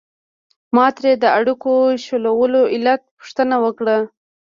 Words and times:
ما 0.75 0.85
ترې 0.97 1.11
د 1.23 1.25
اړیکو 1.37 1.73
شلولو 2.05 2.61
علت 2.73 3.01
پوښتنه 3.17 3.55
وکړه. 3.63 3.97